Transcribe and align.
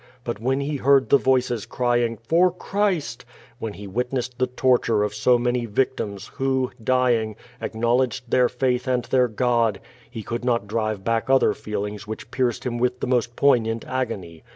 But 0.23 0.39
when 0.39 0.61
he 0.61 0.77
heard 0.77 1.09
the 1.09 1.19
voices 1.19 1.67
crying 1.67 2.17
"For 2.17 2.49
Christ!"— 2.49 3.23
^when 3.61 3.75
he 3.75 3.85
witnessed 3.85 4.39
the 4.39 4.47
torture 4.47 5.03
of 5.03 5.13
so 5.13 5.37
many 5.37 5.67
victims, 5.67 6.25
who, 6.37 6.71
(lying, 6.87 7.35
acknowledged 7.61 8.31
their 8.31 8.49
faith 8.49 8.87
and 8.87 9.05
their 9.05 9.27
God— 9.27 9.79
^he 10.15 10.25
could 10.25 10.43
not 10.43 10.65
drive 10.65 11.03
back 11.03 11.29
other 11.29 11.53
feelings 11.53 12.07
which 12.07 12.31
pierced 12.31 12.63
him 12.65 12.79
with 12.79 12.99
the 12.99 13.05
most 13.05 13.35
poignant 13.35 13.85
agony. 13.85 14.43